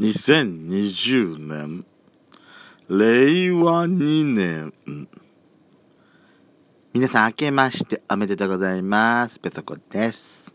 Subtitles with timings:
[0.00, 1.84] 2020年、
[2.88, 4.72] 令和2年。
[6.92, 9.40] 皆さん明けましておめでとうございます。
[9.40, 10.54] ペソコです。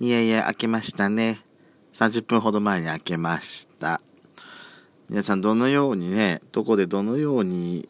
[0.00, 1.44] いやいや、明けましたね。
[1.94, 4.00] 30分ほど前に明けました。
[5.08, 7.88] 皆さんどのようにね、どこでどのように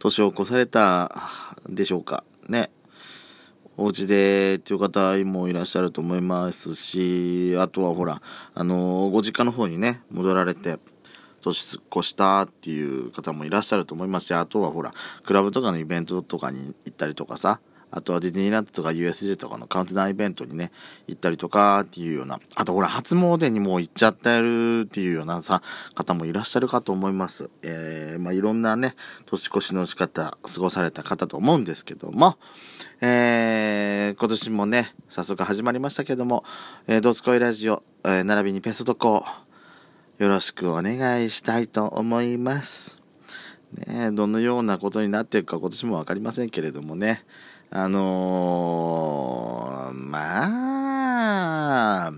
[0.00, 1.12] 年を越された
[1.68, 2.72] でしょうかね。
[3.76, 8.20] お家でっていう方もいらっしゃると思いますし、あとはほら、
[8.54, 10.78] あのご実家の方にね、戻られて、
[11.40, 14.92] 年越したっていう方もいらっしゃると思いますし、あとはほら、
[15.24, 17.60] クラブとかのイベントとかに行ったりとかさ、
[17.94, 20.72] あとはディズニーランドとか USJ とかのカウントダウンイベントにね、
[21.06, 25.62] 行ったりとかっていうような、あとほら、初詣にも行っちゃってるっていうようなさ、
[25.94, 27.50] 方もいらっしゃるかと思います。
[27.60, 28.94] えー、まあいろんなね、
[29.26, 32.38] 年越しの仕方、過ごされた方と思うんですけども、
[33.04, 36.44] えー、今年もね、早速始まりましたけども、
[36.86, 39.24] えー、ドスコイラジオ、えー、並びにペソドコ、
[40.18, 43.02] よろしくお願いしたいと思います。
[43.88, 47.24] ね、どのようなことになっていくか今年も分かりませんけれどもね、
[47.70, 50.46] あのー、ま
[52.06, 52.12] あ、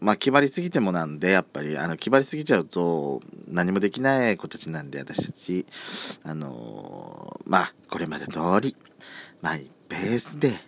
[0.00, 5.66] まあ、決まりすぎてもなんで、やっぱり、あの、決まりすぎちゃうと、何もできない子たちなんで、私たち、
[6.22, 8.74] あのー、まあ、これまで通り、
[9.40, 10.58] マイペースで行、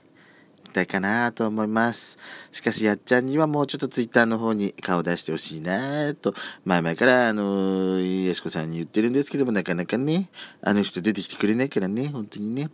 [0.64, 2.16] きたいかなと思います。
[2.52, 10.30] しかし、やっちゃんにはもうちょっとツイッターの方に顔出してほしいなと、前々から、あのー、やしこさんに言ってるんですけども、なかなかね、
[10.62, 12.70] あの人出てきてくれないからね、本当にね。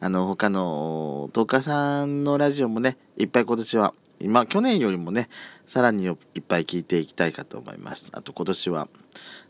[0.00, 5.28] あの、他の、トーカさんのラジオもね、いっぱい今年は、今、去年よりもね、
[5.68, 8.10] さらにいっぱい聞いていきたいかと思います。
[8.14, 8.88] あと今年は、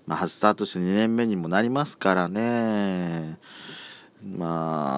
[0.07, 3.39] まあ、初スタートして2年目にもなりますからね。
[4.23, 4.98] ま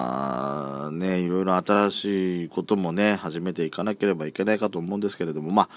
[1.11, 5.69] ね、いろいろ新しいこともね、始めていかなければいけないかと思うんですけれども、まあ、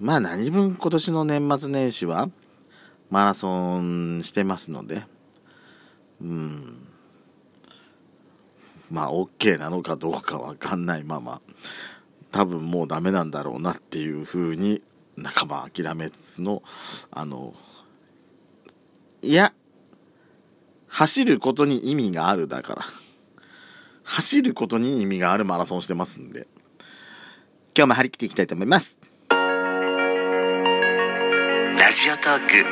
[0.00, 2.30] まあ何分今年の年末年始は
[3.10, 5.04] マラソンしてますので、
[6.20, 6.78] うん、
[8.90, 11.40] まあ OK なのかどうかわかんない まま、
[12.32, 14.82] 多分もうダメなんだろうなっていうふうに、
[15.16, 16.62] 仲間諦めつつの、
[17.12, 17.54] あの、
[19.22, 19.52] いや、
[20.88, 22.84] 走ることに意味があるだから。
[24.10, 26.48] 走ることに意味があるマラソンしてますんで。
[27.76, 28.98] 今日も張り切っていきたいと思います。
[29.30, 29.36] ラ
[31.92, 32.66] ジオトーク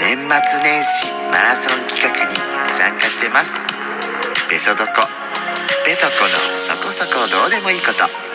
[0.00, 2.34] 年末年始マラソン企画に
[2.70, 3.66] 参加してます。
[4.50, 4.92] ベソドコ、
[5.84, 8.27] ベソコのそこそこどうでもいいこと。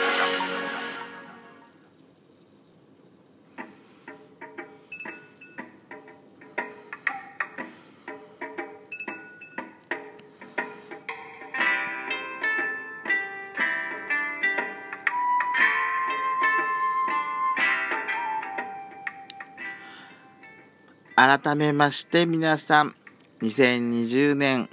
[21.15, 22.95] 改めまして皆さん、
[23.43, 24.67] 2020年、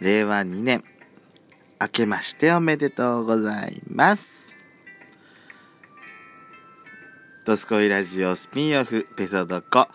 [0.00, 0.84] 令和2年、
[1.80, 4.54] 明けましておめでとうございます。
[7.46, 9.88] ドスコイラジオスピンオフ、ペソドコ、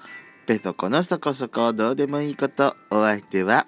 [0.47, 3.67] ペソコのそこそこどうでもいいこと、お相手は、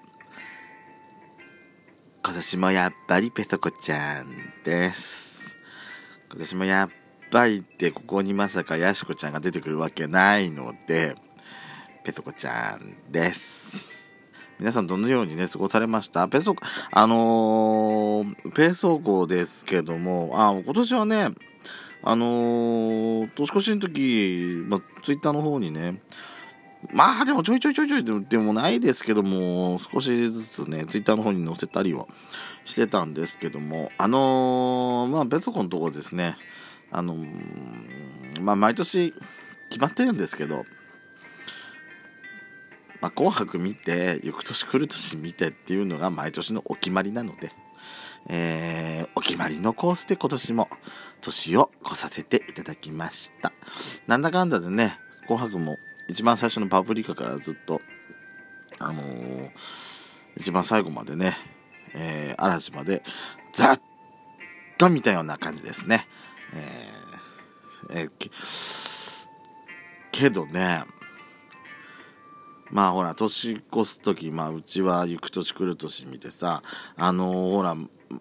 [2.26, 4.28] 今年もやっぱりペソコちゃん
[4.64, 5.56] です。
[6.32, 6.90] 今年もやっ
[7.30, 11.16] ぱりってここにまさかヤシコちゃんが出てくるわけないので、
[12.03, 13.78] ペソコちゃんです。
[14.59, 16.28] 皆さんどのようにね、過ごされました？
[16.28, 21.30] ペソコ、あのー、ペソコですけども、あ、今年はね、
[22.03, 26.02] あのー、年越しの時、まあ、ツイッターの方にね、
[26.91, 32.06] まあでもちょいちょいちょいちょいでもないですけども、少しずつね、ツイッターの方に載せたりは
[32.66, 36.35] してたんですけども、あのー、まあペソコのところですね、
[36.91, 39.14] あのー、まあ毎年
[39.70, 40.66] 決まってるんですけど、
[43.03, 47.52] まあ、紅白見て、翌年来る年見てっていうのが毎年のお決まりなので、
[48.30, 50.69] えー、お決まりのコースで今年も
[51.19, 53.52] 年を越させていただきました。
[54.08, 54.97] なんだかんだでね、
[55.28, 57.82] 紅白も一番最初のパプリカからずっと、
[58.79, 59.50] あのー、
[60.38, 61.35] 一番最後までね、
[61.94, 63.03] えー、嵐まで
[63.52, 63.82] ざっ
[64.78, 66.08] と見たような感じですね。
[66.53, 69.28] えー、えー、
[70.14, 70.85] けどね、
[72.73, 76.64] まあほら、年越す時、まあうちは行く年来る年見てさ、
[76.97, 77.78] あのー、ほら、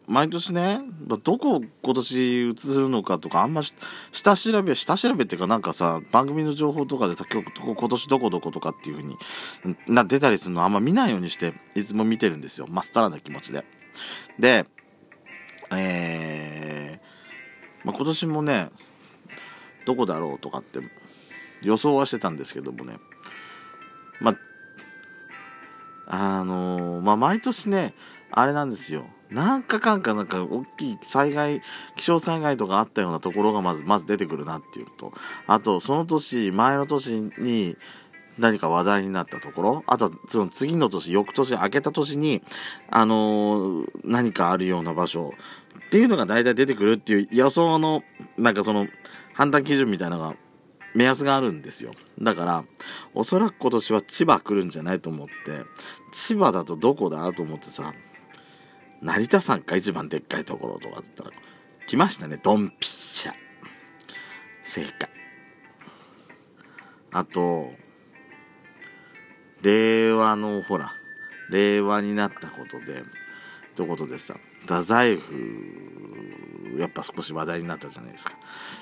[0.06, 3.62] 毎年ね、どこ今年移るのかとか、あんま
[4.12, 9.16] 下調べ、下調べっていうかなんかさ、番組の情報とかでさ、今日、今年どこどことかっていう風に
[9.88, 12.66] な、出たりするのあんま見ないようにして、いつも見てるんですよ。
[12.69, 13.64] まっさらな気持ちで。
[14.38, 14.66] で、
[15.70, 18.69] えー、まあ、今年もね、
[19.87, 20.81] どこだろうとかって
[21.62, 22.96] 予想はしてたんですけどもね
[24.22, 24.36] ま
[26.06, 27.94] あの、まあ毎年ね
[28.30, 29.06] あれなんですよ。
[29.30, 31.62] なんかかんかなんか大きい災害
[31.96, 35.14] 気象災害とかあったようなところがまずまず出てくるなっていうと
[35.46, 37.78] あとその年前の年に
[38.38, 42.42] 何か話題になったところ、あとその次の年、翌年、明けた年に、
[42.90, 45.34] あのー、何かあるような場所
[45.86, 48.02] っていうのが大体出てくるっていう予想の、
[48.38, 48.86] なんかその
[49.34, 50.34] 判断基準みたいなのが、
[50.94, 51.93] 目安があるんですよ。
[52.21, 52.65] だから、
[53.15, 55.33] おそらく今年は千葉来るんじゃないと思って、
[56.12, 57.94] 千葉だとどこだと思ってさ、
[59.00, 61.31] 成田山か一番でっかいところとかだったら、
[61.87, 63.33] 来ましたね、ドンピッシャ。
[64.62, 65.11] 正解。
[67.11, 67.73] あと、
[69.62, 70.93] 令和のほら
[71.50, 73.05] 令和になったことで
[73.77, 76.42] ということでさ太宰府
[76.78, 78.34] やっぱ少し話題になったじゃないですか。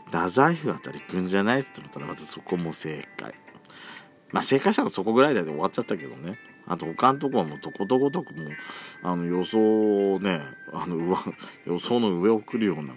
[0.06, 1.60] 太宰府あたり来んじゃない？
[1.60, 3.34] って言ったらまたそこも正解。
[4.32, 6.38] まあ正解したらそこぐらいで終わっちゃったけどね。
[6.66, 8.48] あと他のとこはもうとことごとくもう
[9.02, 10.40] あの予想をね
[10.72, 11.16] あの上
[11.66, 12.94] 予想の上を来るような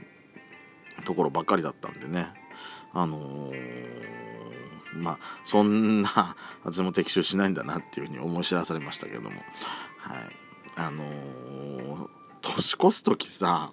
[1.05, 2.27] ところばっかりだったんでね。
[2.93, 4.23] あのー
[4.95, 9.29] まあそんな私も的中しないんだなっていうふうに思い知らされましたけども。
[9.29, 9.39] はい。
[10.75, 12.07] あのー、
[12.41, 13.71] 年越す時さ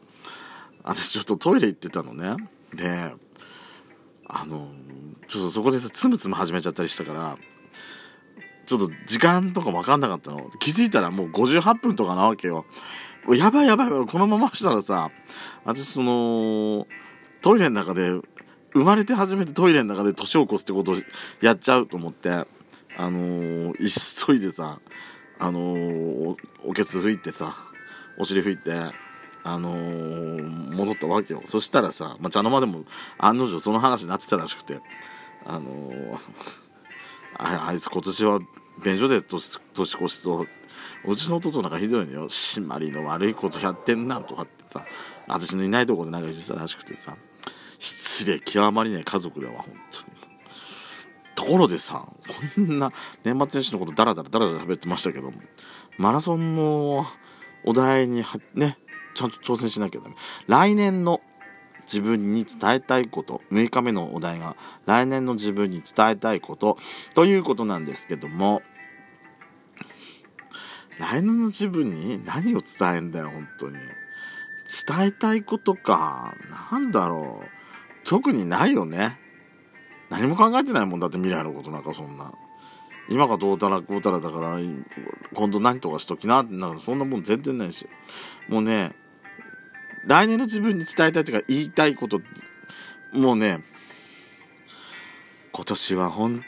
[0.90, 2.36] 私ちょっとトイレ行ってたのね。
[2.74, 3.14] で
[4.26, 4.68] あの、
[5.28, 7.38] ちょっとそこでさつむつむ始めちゃったりしたから
[8.66, 10.50] ちょっと時間とか分かんなかったの。
[10.58, 12.66] 気づいたらもう58分とかなわけよ。
[13.28, 15.10] やばいやばいこのまましたらさ
[15.64, 16.88] 私その
[17.42, 18.10] トイレの中で
[18.72, 20.94] 生まれて初めてトイレの中で年を越すってことを
[21.40, 22.46] やっちゃうと思ってあ
[22.98, 24.80] のー、急いでさ
[25.38, 27.54] あのー、おけつ拭いてさ
[28.18, 28.72] お尻拭いて
[29.42, 31.42] あのー、戻ったわけよ。
[31.46, 32.84] そしたらさ、まあ、茶の間でも
[33.18, 34.80] 案の定その話になってたらしくて。
[35.46, 35.90] あの
[37.38, 38.38] ああいつ今年は
[38.84, 40.46] 便所で年年越しそう。
[41.06, 42.28] うちの弟なんかひどいのよ。
[42.28, 44.84] 締まりの悪いことやってんなとかってさ。
[45.26, 47.16] 私のいないとこでなんか言ってたらしくてさ。
[47.78, 50.20] 失礼極まりない家族だわ本当に。
[51.34, 52.06] ところでさ
[52.54, 52.92] こんな
[53.24, 55.32] 年末年始のことダラダラダラダラ喋ってましたけど
[55.96, 57.06] マラソンの
[57.64, 58.76] お題にはね。
[59.20, 60.14] ちゃんと挑戦しなきゃダメ。
[60.46, 61.20] 来年の
[61.82, 64.56] 自分に伝えたいこと6日目のお題が
[64.86, 66.78] 来年の自分に伝えたいこと
[67.14, 68.62] ということなんですけども
[70.98, 73.76] 来年の自分に何を伝えんだよ本当に。
[74.88, 76.34] 伝えたいことか。
[76.70, 77.46] なんだろう。
[78.04, 79.18] 特にないよね。
[80.10, 82.32] 何も考えてないもんだって未来のことなんかそんな。
[83.08, 84.58] 今がどうたらこうたらだから
[85.34, 87.86] 今度何とかしときなってなんかそんなもん全然ないし。
[88.48, 88.94] もうね
[90.06, 92.20] 来年の自分に伝えたいというか言いたいこと
[93.12, 93.62] もうね
[95.52, 96.44] 今年は本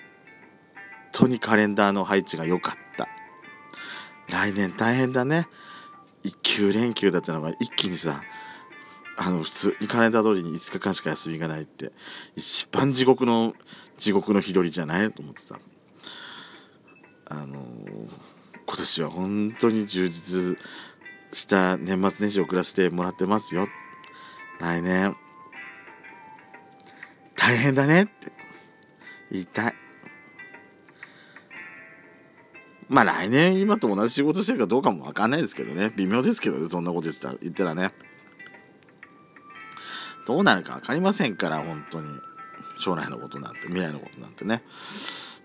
[1.13, 3.09] 当にカレンダーの配置が良かった。
[4.29, 5.47] 来年大変だね。
[6.25, 8.23] 1級連休だったのが一気にさ
[9.17, 11.93] あの普通にカレンダー通りに5日間しか休みがないって
[12.37, 13.55] 一番地獄の
[13.99, 15.59] 地獄の日取りじゃないと思ってた。
[17.27, 18.09] あのー、
[18.67, 20.59] 今年は本当に充実
[21.33, 23.69] した年末年始を送らせてもらってますよ。
[24.61, 25.17] 来年。
[27.37, 28.05] 大変だね。
[28.05, 28.13] って
[29.31, 29.75] 言いたい。
[32.89, 35.93] まあ来年今と同じ仕事してるかどうかも分かんないですけどね。
[35.97, 36.69] 微妙ですけどね。
[36.69, 37.93] そんなこと言ってた言ったらね。
[40.27, 42.09] どうなるか分かりませんから本当に。
[42.83, 44.63] 将来のことなんて未来のことなんてね。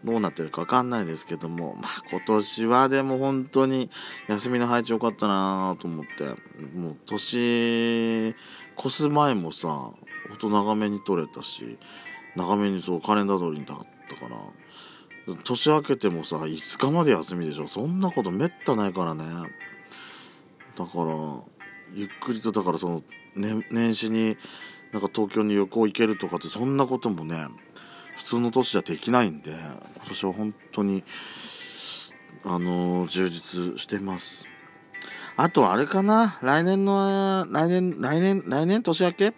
[0.04, 3.89] どうなってるか分かんないですけどもまあ今年はでも本当に
[4.27, 6.25] 休みの配置良かったなと思って
[6.77, 8.36] もう年
[8.80, 9.94] 越す前もさほ
[10.34, 11.77] んと長めに取れたし
[12.36, 13.77] 長めにそうカレンダー通りにだっ
[14.08, 14.38] たから
[15.44, 17.68] 年明けてもさ5日まで休みでしょ。
[17.68, 19.25] そんなことめったないからね。
[20.77, 21.13] だから
[21.94, 23.04] ゆっくりとだからその、
[23.36, 24.38] ね、年始に
[24.94, 27.48] なんか東京に旅行行けるとかってそんなこともね
[28.27, 29.79] 通の年じゃできないんで今
[30.10, 31.03] 年は本当に
[32.43, 34.46] あのー、充実してます。
[35.38, 39.34] あとあれかな来年の来年来年来年年明け？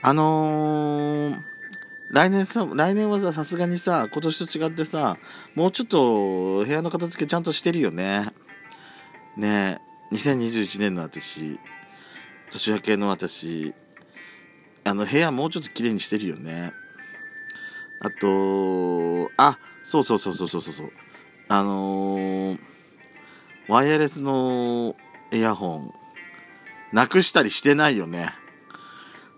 [0.00, 1.42] あのー、
[2.10, 5.18] 来年さ来年はささすがにさ今年と違ってさ
[5.54, 8.30] もうちょっと部屋の片付けちゃんとしてるよね。
[9.36, 9.78] ね
[10.10, 11.58] 2021年の私
[12.50, 13.74] 年明けの私
[14.84, 16.72] あの部屋もうちょっと綺麗にしてるよね。
[18.04, 20.92] あとあそうそうそうそうそうそう
[21.48, 22.58] あのー、
[23.68, 24.96] ワイヤレスの
[25.30, 25.92] イヤホン
[26.92, 28.34] なくしたりしてないよね。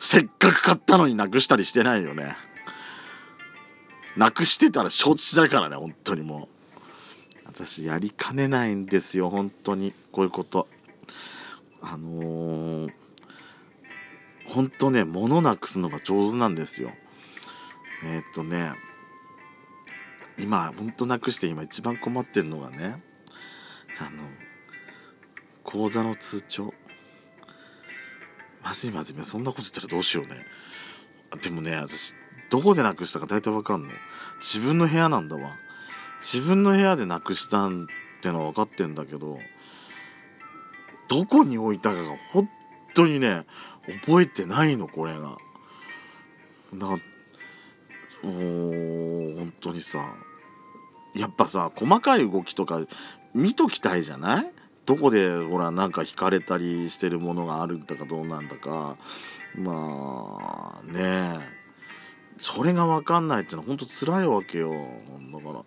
[0.01, 2.37] せっかく買ったのになくしたりしてないよね。
[4.17, 6.79] なくしてたら承知しないからね本当にもう。
[7.47, 9.93] 私やりかねないんですよ本当に。
[10.11, 10.67] こういうこと。
[11.81, 12.93] あのー、
[14.49, 16.91] 本当ね物なくすのが上手なんですよ。
[18.05, 18.73] えー、っとね
[20.39, 23.03] 今ほんとなくして今一番困ってるのがね
[23.99, 24.25] あの
[25.63, 26.75] 口座の通帳。
[28.63, 29.17] まずいまずい。
[29.23, 30.37] そんなこと言ったらどうしようね。
[31.43, 32.15] でもね私
[32.51, 33.89] どこでなくしたか大体わかんの
[34.39, 35.57] 自分の部屋なんだわ。
[36.21, 37.87] 自分の部屋でなくしたんっ
[38.23, 39.39] てのは分かってんだけど
[41.09, 42.49] どこに置いたかが本
[42.95, 43.45] 当にね
[44.07, 45.37] 覚えてないのこれが。
[46.75, 46.99] だから
[48.25, 50.15] もう本当にさ
[51.15, 52.81] やっぱさ細かい動きとか
[53.35, 54.51] 見ときたいじゃない？
[54.87, 58.97] どこでほらなんか引かれたりしてるものがあるんだかどうなんだか。
[59.57, 61.55] まあねえ。
[62.41, 64.71] それが分かんないってのは本当辛いわけよ。
[64.71, 64.77] だ
[65.39, 65.65] から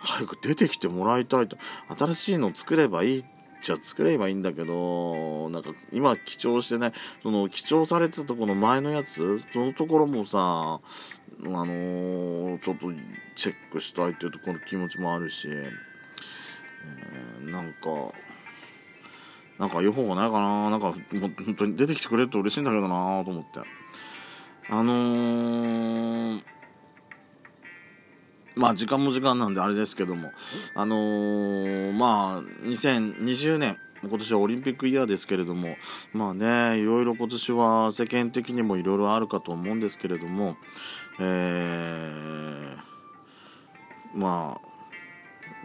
[0.00, 1.56] 早く出てきてもらいたいと。
[1.96, 3.24] 新しいの作ればいい。
[3.62, 6.92] じゃあ作ればいいんだけどなんか今記帳してない。
[7.22, 9.40] その記帳されてたとこの前のやつ？
[9.52, 10.80] そのところもさ
[11.44, 12.86] あのー、ちょっと
[13.36, 18.12] チェックしたいっていうところの気持ちもあるし、えー、なんか
[19.58, 20.70] なんか予報がないかな。
[20.70, 23.60] なんかもう本当に出てきてくれると嬉しいんだけどなと思って。
[24.70, 26.42] あのー、
[28.54, 30.30] まあ時間も時間なんであれですけども。
[30.74, 35.76] あのー、まあ2020年今年はオリンピックイヤーですけれども
[36.12, 40.56] まあねいろいろ今年は世間的にもいろいろあるかと思うんですけれども
[41.20, 42.78] えー、
[44.14, 44.68] まあ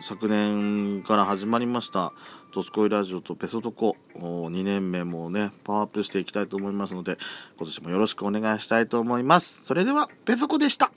[0.01, 2.11] 昨年から始まりました
[2.53, 7.17] 「ドスコイラジオ」と「ペソトコ」2年目もねパワーアップしていきたいと思いますので
[7.57, 9.63] 今年もよろしくお願いしたいと思います。
[9.63, 10.91] それではペソコでした。